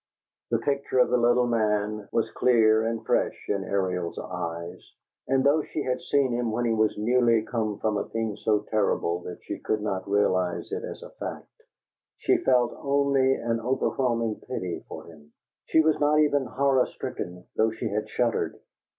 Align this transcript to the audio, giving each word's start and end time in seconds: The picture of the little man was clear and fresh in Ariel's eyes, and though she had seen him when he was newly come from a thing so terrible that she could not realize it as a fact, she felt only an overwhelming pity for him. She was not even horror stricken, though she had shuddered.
The 0.49 0.57
picture 0.57 0.97
of 0.97 1.09
the 1.11 1.17
little 1.17 1.45
man 1.45 2.09
was 2.11 2.31
clear 2.31 2.87
and 2.87 3.05
fresh 3.05 3.35
in 3.47 3.63
Ariel's 3.63 4.17
eyes, 4.17 4.93
and 5.27 5.43
though 5.43 5.61
she 5.61 5.83
had 5.83 6.01
seen 6.01 6.31
him 6.31 6.51
when 6.51 6.65
he 6.65 6.73
was 6.73 6.97
newly 6.97 7.43
come 7.43 7.77
from 7.77 7.99
a 7.99 8.09
thing 8.09 8.35
so 8.37 8.61
terrible 8.71 9.19
that 9.19 9.37
she 9.43 9.59
could 9.59 9.83
not 9.83 10.09
realize 10.09 10.71
it 10.71 10.83
as 10.83 11.03
a 11.03 11.11
fact, 11.19 11.51
she 12.17 12.37
felt 12.37 12.73
only 12.79 13.35
an 13.35 13.59
overwhelming 13.59 14.39
pity 14.47 14.83
for 14.87 15.03
him. 15.03 15.33
She 15.67 15.81
was 15.81 15.99
not 15.99 16.17
even 16.19 16.45
horror 16.45 16.87
stricken, 16.87 17.45
though 17.55 17.69
she 17.69 17.87
had 17.89 18.09
shuddered. 18.09 18.59